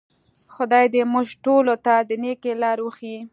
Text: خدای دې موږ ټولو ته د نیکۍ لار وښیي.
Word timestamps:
خدای 0.53 0.85
دې 0.93 1.03
موږ 1.13 1.27
ټولو 1.45 1.73
ته 1.85 1.93
د 2.09 2.11
نیکۍ 2.23 2.53
لار 2.61 2.77
وښیي. 2.81 3.19